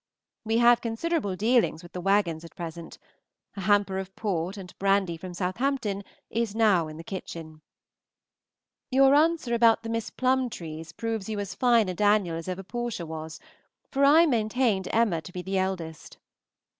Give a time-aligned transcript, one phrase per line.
[0.43, 2.97] We have considerable dealings with the wagons at present:
[3.55, 7.61] a hamper of port and brandy from Southampton is now in the kitchen.
[8.89, 13.05] Your answer about the Miss Plumbtrees proves you as fine a Daniel as ever Portia
[13.05, 13.39] was;
[13.91, 16.17] for I maintained Emma to be the eldest.